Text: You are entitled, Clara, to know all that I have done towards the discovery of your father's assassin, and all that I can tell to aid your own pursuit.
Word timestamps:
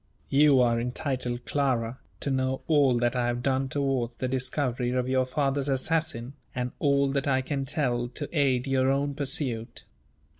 You 0.29 0.59
are 0.61 0.79
entitled, 0.81 1.45
Clara, 1.45 1.99
to 2.21 2.31
know 2.31 2.63
all 2.65 2.97
that 2.97 3.15
I 3.15 3.27
have 3.27 3.43
done 3.43 3.69
towards 3.69 4.15
the 4.15 4.27
discovery 4.27 4.89
of 4.89 5.07
your 5.07 5.27
father's 5.27 5.69
assassin, 5.69 6.33
and 6.55 6.71
all 6.79 7.11
that 7.11 7.27
I 7.27 7.41
can 7.43 7.65
tell 7.65 8.07
to 8.07 8.27
aid 8.35 8.65
your 8.65 8.89
own 8.89 9.13
pursuit. 9.13 9.85